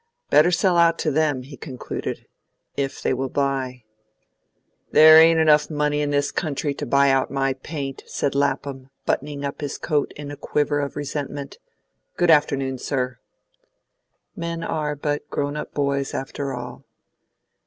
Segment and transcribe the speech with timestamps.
[0.31, 2.25] Better sell out to them," he concluded,
[2.75, 3.83] "if they will buy."
[4.89, 5.37] "There ain't
[5.69, 9.77] money enough in this country to buy out my paint," said Lapham, buttoning up his
[9.77, 11.59] coat in a quiver of resentment.
[12.17, 13.19] "Good afternoon, sir."
[14.35, 16.83] Men are but grown up boys after all.